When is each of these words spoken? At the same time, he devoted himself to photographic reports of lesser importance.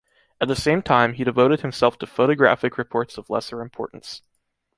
At 0.41 0.47
the 0.47 0.55
same 0.55 0.81
time, 0.81 1.13
he 1.13 1.23
devoted 1.23 1.61
himself 1.61 1.99
to 1.99 2.07
photographic 2.07 2.75
reports 2.79 3.19
of 3.19 3.29
lesser 3.29 3.61
importance. 3.61 4.23